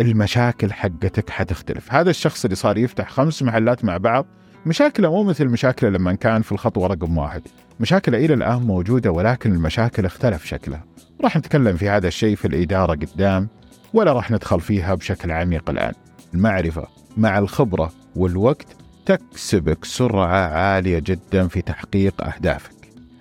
المشاكل 0.00 0.72
حقتك 0.72 1.30
حتختلف. 1.30 1.92
هذا 1.92 2.10
الشخص 2.10 2.44
اللي 2.44 2.54
صار 2.54 2.78
يفتح 2.78 3.10
خمس 3.10 3.42
محلات 3.42 3.84
مع 3.84 3.96
بعض 3.96 4.26
مشاكله 4.66 5.10
مو 5.10 5.22
مثل 5.22 5.46
مشاكله 5.46 5.90
لما 5.90 6.14
كان 6.14 6.42
في 6.42 6.52
الخطوة 6.52 6.86
رقم 6.86 7.18
واحد. 7.18 7.42
مشاكله 7.80 8.18
إلى 8.18 8.34
الآن 8.34 8.62
موجودة 8.62 9.10
ولكن 9.10 9.52
المشاكل 9.52 10.06
اختلف 10.06 10.44
شكلها 10.44 10.84
راح 11.24 11.36
نتكلم 11.36 11.76
في 11.76 11.88
هذا 11.88 12.08
الشيء 12.08 12.36
في 12.36 12.44
الإدارة 12.44 12.92
قدام 12.92 13.48
ولا 13.94 14.12
راح 14.12 14.30
ندخل 14.30 14.60
فيها 14.60 14.94
بشكل 14.94 15.30
عميق 15.30 15.70
الآن. 15.70 15.92
المعرفة 16.34 16.86
مع 17.16 17.38
الخبرة 17.38 17.92
والوقت 18.16 18.83
تكسبك 19.06 19.84
سرعة 19.84 20.48
عالية 20.48 20.98
جدا 20.98 21.48
في 21.48 21.62
تحقيق 21.62 22.24
أهدافك. 22.24 22.74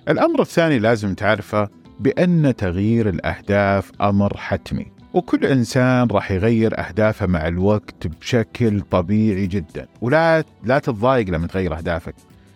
الأمر 0.10 0.42
الثاني 0.42 0.80
لازم 0.80 1.14
تعرفه 1.14 1.70
بأن 2.00 2.56
تغيير 2.58 3.10
الأهداف 3.10 3.92
أمر 4.02 4.38
حتمي 4.38 4.86
وكل 5.14 5.46
إنسان 5.46 6.08
راح 6.08 6.32
يغير 6.32 6.80
أهدافه 6.80 7.26
مع 7.26 7.48
الوقت 7.48 8.08
بشكل 8.08 8.82
طبيعي 8.82 9.48
جدا. 9.48 9.88
ولا 10.02 10.44
لا 10.64 10.80
تتضايق 10.80 11.30
لما 11.30 11.48
تغير 11.48 11.78
أهدافك. 11.78 12.16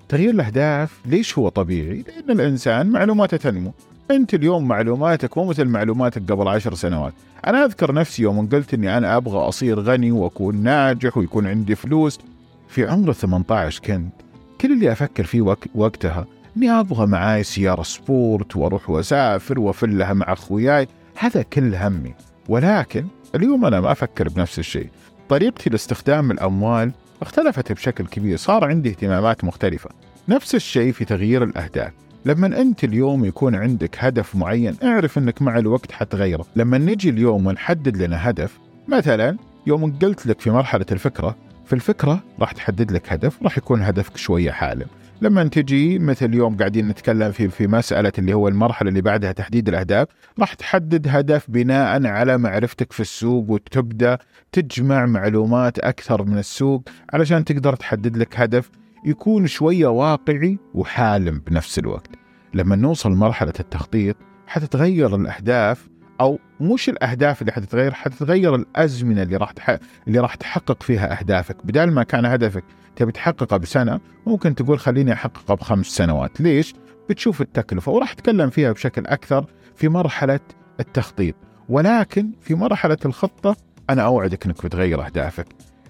تغيير 0.09 0.29
الأهداف 0.29 0.99
ليش 1.05 1.37
هو 1.37 1.49
طبيعي؟ 1.49 2.03
لأن 2.07 2.39
الإنسان 2.39 2.87
معلوماته 2.89 3.37
تنمو. 3.37 3.73
أنت 4.11 4.33
اليوم 4.33 4.67
معلوماتك 4.67 5.37
مو 5.37 5.45
مثل 5.45 5.65
معلوماتك 5.65 6.31
قبل 6.31 6.47
عشر 6.47 6.73
سنوات. 6.73 7.13
أنا 7.47 7.65
أذكر 7.65 7.93
نفسي 7.93 8.23
يوم 8.23 8.49
قلت 8.49 8.73
أني 8.73 8.97
أنا 8.97 9.17
أبغى 9.17 9.37
أصير 9.37 9.79
غني 9.79 10.11
وأكون 10.11 10.63
ناجح 10.63 11.17
ويكون 11.17 11.47
عندي 11.47 11.75
فلوس 11.75 12.19
في 12.67 12.87
عمر 12.87 13.13
18 13.13 13.81
كنت 13.81 14.13
كل 14.61 14.71
اللي 14.71 14.91
أفكر 14.91 15.23
فيه 15.23 15.41
وق 15.41 15.59
وقتها 15.75 16.25
أني 16.57 16.71
أبغى 16.71 17.07
معاي 17.07 17.43
سيارة 17.43 17.83
سبورت 17.83 18.55
وأروح 18.55 18.89
وأسافر 18.89 19.59
وأفلها 19.59 20.13
مع 20.13 20.33
أخوياي 20.33 20.87
هذا 21.17 21.41
كل 21.41 21.75
همي. 21.75 22.13
ولكن 22.49 23.05
اليوم 23.35 23.65
أنا 23.65 23.81
ما 23.81 23.91
أفكر 23.91 24.29
بنفس 24.29 24.59
الشيء. 24.59 24.89
طريقتي 25.29 25.69
لاستخدام 25.69 26.31
الأموال 26.31 26.91
اختلفت 27.21 27.71
بشكل 27.71 28.05
كبير 28.05 28.37
صار 28.37 28.65
عندي 28.65 28.89
اهتمامات 28.89 29.43
مختلفة. 29.43 29.89
نفس 30.29 30.55
الشيء 30.55 30.91
في 30.91 31.05
تغيير 31.05 31.43
الأهداف. 31.43 31.93
لما 32.25 32.61
أنت 32.61 32.83
اليوم 32.83 33.25
يكون 33.25 33.55
عندك 33.55 33.95
هدف 33.99 34.35
معين 34.35 34.75
اعرف 34.83 35.17
أنك 35.17 35.41
مع 35.41 35.57
الوقت 35.57 35.91
حتغيره. 35.91 36.45
لما 36.55 36.77
نجي 36.77 37.09
اليوم 37.09 37.47
ونحدد 37.47 37.97
لنا 37.97 38.29
هدف 38.29 38.59
مثلا 38.87 39.37
يوم 39.67 39.93
قلت 40.01 40.25
لك 40.27 40.41
في 40.41 40.51
مرحلة 40.51 40.85
الفكرة 40.91 41.35
في 41.67 41.73
الفكرة 41.73 42.23
راح 42.39 42.51
تحدد 42.51 42.91
لك 42.91 43.13
هدف 43.13 43.43
راح 43.43 43.57
يكون 43.57 43.81
هدفك 43.81 44.17
شوية 44.17 44.51
حالم. 44.51 44.85
لما 45.21 45.43
تجي 45.43 45.99
مثل 45.99 46.25
اليوم 46.25 46.57
قاعدين 46.57 46.87
نتكلم 46.87 47.31
في 47.31 47.49
في 47.49 47.67
مسألة 47.67 48.11
اللي 48.17 48.33
هو 48.33 48.47
المرحلة 48.47 48.89
اللي 48.89 49.01
بعدها 49.01 49.31
تحديد 49.31 49.67
الأهداف 49.67 50.07
راح 50.39 50.53
تحدد 50.53 51.07
هدف 51.07 51.51
بناء 51.51 52.07
على 52.07 52.37
معرفتك 52.37 52.93
في 52.93 52.99
السوق 52.99 53.49
وتبدأ 53.49 54.17
تجمع 54.51 55.05
معلومات 55.05 55.79
أكثر 55.79 56.23
من 56.23 56.37
السوق 56.37 56.83
علشان 57.13 57.45
تقدر 57.45 57.75
تحدد 57.75 58.17
لك 58.17 58.39
هدف 58.39 58.69
يكون 59.05 59.47
شوية 59.47 59.87
واقعي 59.87 60.57
وحالم 60.73 61.41
بنفس 61.47 61.79
الوقت. 61.79 62.09
لما 62.53 62.75
نوصل 62.75 63.11
مرحلة 63.11 63.53
التخطيط 63.59 64.15
حتتغير 64.47 65.15
الأهداف 65.15 65.87
أو 66.21 66.39
مش 66.61 66.89
الأهداف 66.89 67.41
اللي 67.41 67.51
حتتغير 67.51 67.93
حتتغير 67.93 68.55
الأزمنة 68.55 69.21
اللي 69.21 69.37
راح 69.37 69.51
تح... 69.51 69.77
اللي 70.07 70.19
راح 70.19 70.35
تحقق 70.35 70.83
فيها 70.83 71.19
أهدافك. 71.19 71.65
بدل 71.65 71.91
ما 71.91 72.03
كان 72.03 72.25
هدفك 72.25 72.63
تبي 72.95 73.11
تحققه 73.11 73.57
بسنة 73.57 73.99
ممكن 74.27 74.55
تقول 74.55 74.79
خليني 74.79 75.13
احققه 75.13 75.53
بخمس 75.55 75.85
سنوات. 75.85 76.41
ليش؟ 76.41 76.73
بتشوف 77.09 77.41
التكلفة 77.41 77.91
وراح 77.91 78.11
اتكلم 78.11 78.49
فيها 78.49 78.71
بشكل 78.71 79.05
أكثر 79.05 79.45
في 79.75 79.89
مرحلة 79.89 80.39
التخطيط. 80.79 81.35
ولكن 81.69 82.31
في 82.41 82.55
مرحلة 82.55 82.97
الخطة 83.05 83.55
أنا 83.89 84.01
أوعدك 84.01 84.45
إنك 84.45 84.65
بتغير 84.65 85.05
أهدافك. 85.05 85.47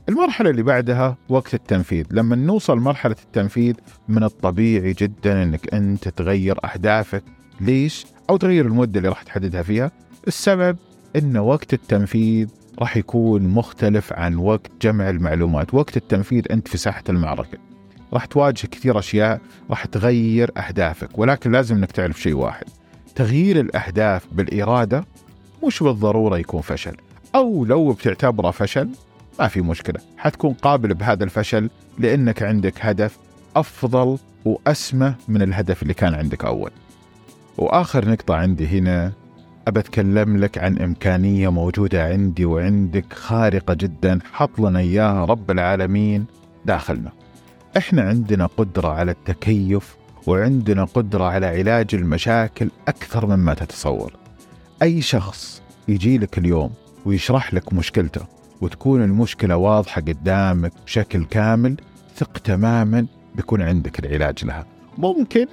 المرحلة 0.10 0.50
اللي 0.50 0.64
بعدها 0.64 1.18
وقت 1.30 1.54
التنفيذ. 1.54 2.06
لما 2.12 2.36
نوصل 2.36 2.78
مرحلة 2.78 3.16
التنفيذ 3.26 3.74
من 4.08 4.24
الطبيعي 4.24 4.94
جدا 4.94 5.44
إنك 5.44 5.74
أنت 5.74 6.08
تغير 6.08 6.58
أهدافك. 6.66 7.24
ليش؟ 7.62 8.06
أو 8.30 8.38
تغير 8.38 8.66
المدة 8.66 8.98
اللي 8.98 9.10
راح 9.10 9.24
تحددها 9.24 9.64
فيها. 9.64 9.92
السبب 10.28 10.78
إن 11.16 11.38
وقت 11.38 11.74
التنفيذ 11.74 12.48
راح 12.80 12.98
يكون 12.98 13.48
مختلف 13.48 14.14
عن 14.14 14.36
وقت 14.36 14.72
جمع 14.82 15.10
المعلومات. 15.10 15.74
وقت 15.74 15.98
التنفيذ 15.98 16.44
أنت 16.52 16.68
في 16.68 16.78
ساحة 16.78 17.04
المعركة. 17.10 17.58
راح 18.14 18.26
تواجه 18.26 18.68
كثير 18.68 19.00
أشياء 19.00 19.42
راح 19.70 19.86
تغير 19.86 20.52
أهدافك. 20.58 21.20
ولكن 21.20 21.52
لازم 21.52 21.76
أنك 21.76 21.92
تعرف 21.92 22.22
شيء 22.22 22.34
واحد. 22.34 22.66
تغيير 23.16 23.60
الأهداف 23.60 24.26
بالإرادة 24.32 25.06
مش 25.68 25.84
بالضرورة 25.84 26.38
يكون 26.38 26.62
فشل. 26.62 26.98
أو 27.36 27.66
لو 27.66 27.92
بتعتبره 27.92 28.52
فشل 28.52 28.90
ما 29.40 29.48
في 29.48 29.62
مشكلة. 29.62 30.00
حتكون 30.18 30.54
قابل 30.54 30.94
بهذا 30.94 31.24
الفشل 31.24 31.70
لأنك 32.00 32.44
عندك 32.44 32.74
هدف 32.80 33.18
أفضل 33.56 34.18
وأسمى 34.46 35.14
من 35.28 35.42
الهدف 35.42 35.82
اللي 35.84 35.94
كان 35.94 36.14
عندك 36.14 36.46
أول. 36.46 36.72
وآخر 37.58 38.10
نقطة 38.10 38.36
عندي 38.36 38.68
هنا 38.68 39.12
أبى 39.68 39.80
أتكلم 39.80 40.38
لك 40.38 40.58
عن 40.58 40.78
إمكانية 40.78 41.50
موجودة 41.52 42.06
عندي 42.06 42.46
وعندك 42.46 43.14
خارقة 43.14 43.74
جدا. 43.74 44.20
حط 44.34 44.60
لنا 44.60 44.80
إياها 44.80 45.26
رب 45.26 45.52
العالمين 45.52 46.26
داخلنا. 46.66 47.12
إحنا 47.78 48.02
عندنا 48.02 48.46
قدرة 48.46 48.88
على 48.88 49.12
التكيف 49.12 49.96
وعندنا 50.28 50.84
قدرة 50.84 51.24
على 51.24 51.46
علاج 51.46 51.88
المشاكل 51.94 52.70
أكثر 52.88 53.26
مما 53.26 53.54
تتصور. 53.54 54.14
أي 54.82 55.02
شخص 55.02 55.62
يجي 55.88 56.18
لك 56.18 56.38
اليوم 56.38 56.72
ويشرح 57.06 57.54
لك 57.54 57.74
مشكلته 57.74 58.22
وتكون 58.62 59.04
المشكلة 59.04 59.58
واضحة 59.58 60.02
قدامك 60.02 60.72
بشكل 60.86 61.26
كامل 61.26 61.76
ثق 62.16 62.38
تماما 62.38 63.06
بيكون 63.36 63.62
عندك 63.62 64.00
العلاج 64.00 64.46
لها. 64.46 64.66
ممكن 64.98 65.48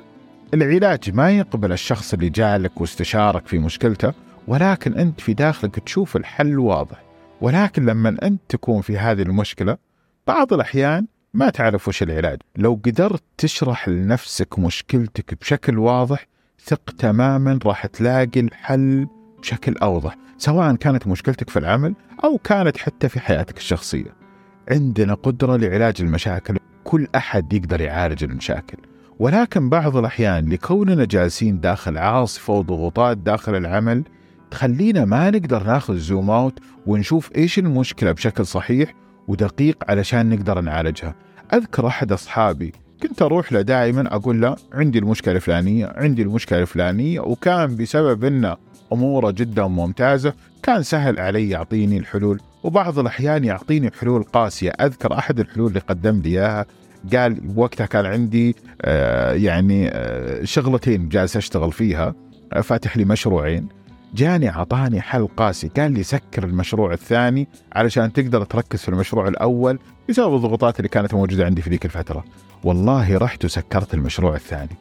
العلاج 0.55 1.11
ما 1.15 1.31
يقبل 1.31 1.73
الشخص 1.73 2.15
اللي 2.15 2.29
جالك 2.29 2.81
واستشارك 2.81 3.47
في 3.47 3.59
مشكلته 3.59 4.13
ولكن 4.49 4.95
أنت 4.95 5.21
في 5.21 5.35
داخلك 5.35 5.79
تشوف 5.79 6.17
الحل 6.17 6.59
واضح. 6.59 7.03
ولكن 7.41 7.87
لما 7.87 8.17
أنت 8.23 8.41
تكون 8.49 8.81
في 8.81 8.99
هذه 8.99 9.23
المشكلة 9.23 9.77
بعض 10.27 10.53
الأحيان 10.53 11.07
ما 11.35 11.51
تعرف 11.51 11.89
وش 11.89 12.03
العلاج. 12.03 12.39
لو 12.57 12.81
قدرت 12.85 13.23
تشرح 13.39 13.89
لنفسك 13.89 14.59
مشكلتك 14.59 15.41
بشكل 15.41 15.79
واضح 15.79 16.27
ثق 16.65 16.91
تماما 16.99 17.59
راح 17.67 17.87
تلاقي 17.87 18.41
الحل 18.41 19.07
بشكل 19.39 19.77
أوضح 19.77 20.17
سواء 20.39 20.75
كانت 20.75 21.07
مشكلتك 21.07 21.51
في 21.51 21.59
العمل 21.59 21.95
أو 22.25 22.39
كانت 22.39 22.77
حتى 22.77 23.09
في 23.09 23.21
حياتك 23.21 23.57
الشخصية. 23.57 24.15
عندنا 24.71 25.15
قدرة 25.15 25.57
لعلاج 25.57 25.95
المشاكل 26.01 26.59
كل 26.85 27.09
أحد 27.17 27.53
يقدر 27.53 27.81
يعالج 27.81 28.25
المشاكل. 28.25 28.79
ولكن 29.19 29.69
بعض 29.69 29.97
الأحيان 29.97 30.49
لكوننا 30.49 31.05
جالسين 31.05 31.61
داخل 31.61 31.99
عاصفة 31.99 32.53
وضغوطات 32.53 33.17
داخل 33.17 33.55
العمل 33.55 34.05
تخلينا 34.51 35.05
ما 35.05 35.31
نقدر 35.31 35.65
ناخذ 35.65 35.97
زوم 35.97 36.31
اوت 36.31 36.59
ونشوف 36.87 37.31
إيش 37.37 37.59
المشكلة 37.59 38.13
بشكل 38.13 38.47
صحيح 38.47 38.95
ودقيق 39.29 39.85
علشان 39.89 40.29
نقدر 40.29 40.61
نعالجها. 40.61 41.15
أذكر 41.55 41.87
أحد 41.87 42.13
أصحابي 42.13 42.73
كنت 43.03 43.23
أروح 43.23 43.53
له 43.53 43.61
دائما 43.61 44.15
أقول 44.15 44.41
له 44.41 44.57
عندي 44.73 44.99
المشكلة 44.99 45.35
الفلانية 45.37 45.93
عندي 45.97 46.23
المشكلة 46.23 46.61
الفلانية 46.61 47.21
وكان 47.21 47.77
بسبب 47.77 48.25
أنه 48.25 48.57
أموره 48.93 49.31
جدا 49.31 49.67
ممتازة 49.67 50.35
كان 50.63 50.83
سهل 50.83 51.21
علي 51.21 51.51
يعطيني 51.51 51.99
الحلول 51.99 52.41
وبعض 52.63 52.99
الأحيان 52.99 53.45
يعطيني 53.45 53.91
حلول 54.01 54.23
قاسية. 54.23 54.71
أذكر 54.71 55.19
أحد 55.19 55.41
الحلول 55.41 55.69
اللي 55.69 55.81
قدم 55.81 56.21
لي 56.21 56.29
إياها 56.29 56.67
قال 57.13 57.41
وقتها 57.57 57.87
كان 57.87 58.07
عندي 58.07 58.57
آه 58.83 59.33
يعني 59.33 59.89
آه 59.89 60.45
شغلتين 60.45 61.09
جالس 61.09 61.37
أشتغل 61.37 61.73
فيها 61.73 62.15
آه 62.53 62.61
فاتح 62.61 62.97
لي 62.97 63.05
مشروعين. 63.05 63.69
جاني 64.15 64.49
عطاني 64.49 65.01
حل 65.01 65.27
قاسي 65.27 65.69
قال 65.69 65.93
لي 65.93 66.03
سكر 66.03 66.45
المشروع 66.45 66.93
الثاني 66.93 67.49
علشان 67.73 68.13
تقدر 68.13 68.45
تركز 68.45 68.81
في 68.81 68.89
المشروع 68.89 69.29
الأول 69.29 69.79
بسبب 70.09 70.35
الضغوطات 70.35 70.79
اللي 70.79 70.89
كانت 70.89 71.15
موجودة 71.15 71.45
عندي 71.45 71.63
في 71.63 71.71
ذيك 71.71 71.85
الفترة. 71.85 72.25
والله 72.65 73.19
رحت 73.19 73.45
وسكرت 73.45 73.95
المشروع 73.95 74.35
الثاني. 74.35 74.77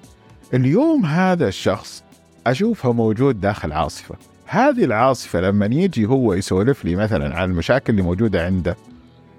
اليوم 0.53 1.05
هذا 1.05 1.47
الشخص 1.47 2.03
أشوفه 2.47 2.93
موجود 2.93 3.41
داخل 3.41 3.71
عاصفة. 3.71 4.15
هذه 4.45 4.83
العاصفة 4.83 5.41
لما 5.41 5.65
يجي 5.65 6.05
هو 6.05 6.33
يسولف 6.33 6.85
لي 6.85 6.95
مثلا 6.95 7.35
عن 7.35 7.51
المشاكل 7.51 7.93
اللي 7.93 8.01
موجودة 8.01 8.45
عنده 8.45 8.75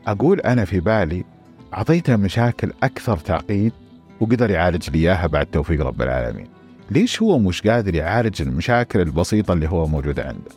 أقول 0.07 0.41
أنا 0.41 0.65
في 0.65 0.81
بالي 0.81 1.25
أعطيته 1.75 2.17
مشاكل 2.17 2.73
أكثر 2.83 3.17
تعقيد 3.17 3.73
وقدر 4.21 4.51
يعالج 4.51 4.91
لي 4.91 4.99
إياها 4.99 5.27
بعد 5.27 5.47
توفيق 5.47 5.87
رب 5.87 6.03
العالمين. 6.03 6.47
ليش 6.91 7.23
هو 7.23 7.39
مش 7.39 7.63
قادر 7.63 7.95
يعالج 7.95 8.43
المشاكل 8.43 9.01
البسيطة 9.01 9.53
اللي 9.53 9.69
هو 9.69 9.87
موجودة 9.87 10.23
عنده؟ 10.23 10.51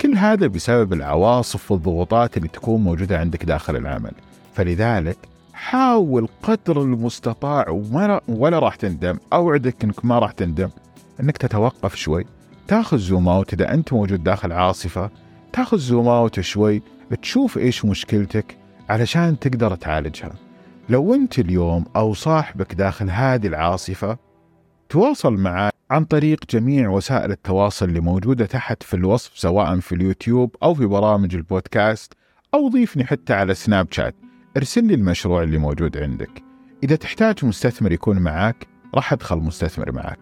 كل 0.00 0.16
هذا 0.16 0.46
بسبب 0.46 0.92
العواصف 0.92 1.72
والضغوطات 1.72 2.36
اللي 2.36 2.48
تكون 2.48 2.80
موجودة 2.80 3.18
عندك 3.18 3.44
داخل 3.44 3.76
العمل. 3.76 4.12
فلذلك 4.54 5.16
حاول 5.52 6.28
قدر 6.42 6.82
المستطاع 6.82 7.82
ولا 8.28 8.58
راح 8.58 8.74
تندم 8.74 9.18
أوعدك 9.32 9.84
إنك 9.84 10.04
ما 10.04 10.18
راح 10.18 10.32
تندم 10.32 10.68
إنك 11.20 11.36
تتوقف 11.36 11.94
شوي. 11.94 12.24
تاخذ 12.68 12.98
زوم 12.98 13.28
أوت 13.28 13.52
إذا 13.52 13.74
أنت 13.74 13.92
موجود 13.92 14.24
داخل 14.24 14.52
عاصفة. 14.52 15.10
تاخذ 15.52 15.78
زوم 15.78 16.08
أوت 16.08 16.40
شوي 16.40 16.82
تشوف 17.22 17.58
إيش 17.58 17.84
مشكلتك 17.84 18.56
علشان 18.88 19.38
تقدر 19.38 19.74
تعالجها. 19.74 20.32
لو 20.88 21.14
أنت 21.14 21.38
اليوم 21.38 21.84
أو 21.96 22.14
صاحبك 22.14 22.74
داخل 22.74 23.10
هذه 23.10 23.46
العاصفة 23.46 24.18
تواصل 24.88 25.34
معاه 25.34 25.70
عن 25.90 26.04
طريق 26.04 26.38
جميع 26.50 26.88
وسائل 26.88 27.30
التواصل 27.30 27.88
اللي 27.88 28.00
موجودة 28.00 28.46
تحت 28.46 28.82
في 28.82 28.94
الوصف 28.94 29.38
سواء 29.38 29.80
في 29.80 29.94
اليوتيوب 29.94 30.56
أو 30.62 30.74
في 30.74 30.86
برامج 30.86 31.34
البودكاست 31.34 32.12
أو 32.54 32.68
ضيفني 32.68 33.04
حتى 33.04 33.32
على 33.32 33.54
سناب 33.54 33.86
شات. 33.90 34.14
ارسل 34.56 34.84
لي 34.84 34.94
المشروع 34.94 35.42
اللي 35.42 35.58
موجود 35.58 35.98
عندك. 35.98 36.42
إذا 36.82 36.96
تحتاج 36.96 37.44
مستثمر 37.44 37.92
يكون 37.92 38.18
معك 38.18 38.66
راح 38.94 39.12
أدخل 39.12 39.36
مستثمر 39.36 39.92
معك 39.92 40.18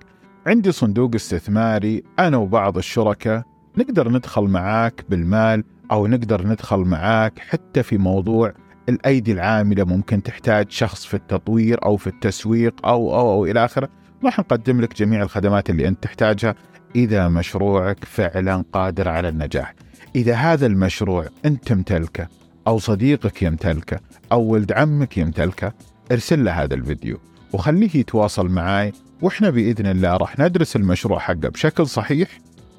عندي 0.46 0.72
صندوق 0.72 1.14
استثماري 1.14 2.02
أنا 2.18 2.36
وبعض 2.36 2.76
الشركاء 2.76 3.42
نقدر 3.78 4.08
ندخل 4.08 4.42
معاك 4.42 5.04
بالمال 5.08 5.64
أو 5.90 6.06
نقدر 6.06 6.46
ندخل 6.46 6.78
معاك 6.78 7.38
حتى 7.38 7.82
في 7.82 7.98
موضوع 7.98 8.54
الأيدي 8.88 9.32
العاملة 9.32 9.84
ممكن 9.84 10.22
تحتاج 10.22 10.70
شخص 10.70 11.06
في 11.06 11.14
التطوير 11.14 11.84
أو 11.84 11.96
في 11.96 12.06
التسويق 12.06 12.86
أو 12.86 13.14
أو, 13.14 13.30
أو 13.30 13.46
إلى 13.46 13.64
آخره. 13.64 13.88
راح 14.24 14.38
نقدم 14.38 14.80
لك 14.80 14.96
جميع 14.96 15.22
الخدمات 15.22 15.70
اللي 15.70 15.88
أنت 15.88 16.02
تحتاجها 16.02 16.54
إذا 16.96 17.28
مشروعك 17.28 18.04
فعلا 18.04 18.64
قادر 18.72 19.08
على 19.08 19.28
النجاح. 19.28 19.74
إذا 20.16 20.34
هذا 20.34 20.66
المشروع 20.66 21.26
أنت 21.44 21.68
تمتلكه 21.68 22.28
أو 22.66 22.78
صديقك 22.78 23.42
يمتلكه 23.42 24.00
أو 24.32 24.42
ولد 24.42 24.72
عمك 24.72 25.18
يمتلكه 25.18 25.72
ارسل 26.12 26.44
له 26.44 26.52
هذا 26.62 26.74
الفيديو 26.74 27.18
وخليه 27.52 27.90
يتواصل 27.94 28.48
معاي. 28.48 28.92
وإحنا 29.22 29.50
بإذن 29.50 29.86
الله 29.86 30.16
راح 30.16 30.38
ندرس 30.38 30.76
المشروع 30.76 31.18
حقه 31.18 31.48
بشكل 31.48 31.86
صحيح 31.86 32.28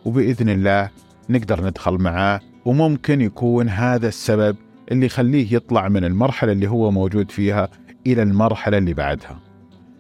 وبإذن 0.06 0.50
الله 0.50 0.90
نقدر 1.30 1.66
ندخل 1.66 1.94
معاه 1.94 2.40
وممكن 2.66 3.22
يكون 3.22 3.70
هذا 3.70 4.08
السبب 4.08 4.56
اللي 4.92 5.06
يخليه 5.06 5.56
يطلع 5.56 5.90
من 5.90 6.06
المرحلة 6.06 6.52
اللي 6.52 6.70
هو 6.70 6.92
موجود 6.92 7.32
فيها 7.32 7.70
إلى 8.08 8.22
المرحلة 8.22 8.78
اللي 8.78 8.94
بعدها. 8.94 9.40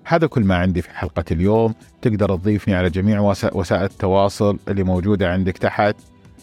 هذا 0.05 0.27
كل 0.27 0.43
ما 0.43 0.55
عندي 0.55 0.81
في 0.81 0.89
حلقة 0.89 1.23
اليوم، 1.31 1.73
تقدر 2.01 2.35
تضيفني 2.35 2.75
على 2.75 2.89
جميع 2.89 3.19
وسائل 3.53 3.83
التواصل 3.83 4.59
اللي 4.67 4.83
موجودة 4.83 5.31
عندك 5.31 5.57
تحت، 5.57 5.95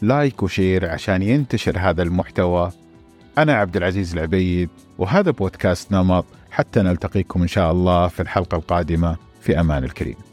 like 0.02 0.42
و 0.42 0.50
share 0.50 0.90
عشان 0.90 1.22
ينتشر 1.22 1.78
هذا 1.78 2.02
المحتوى. 2.02 2.72
أنا 3.38 3.54
عبد 3.54 3.76
العزيز 3.76 4.12
العبيد 4.12 4.68
وهذا 4.98 5.30
بودكاست 5.30 5.92
نمط. 5.92 6.24
حتى 6.50 6.80
نلتقيكم 6.80 7.42
إن 7.42 7.48
شاء 7.48 7.72
الله 7.72 8.08
في 8.08 8.20
الحلقة 8.20 8.56
القادمة. 8.56 9.16
في 9.40 9.60
أمان 9.60 9.84
الكريم. 9.84 10.29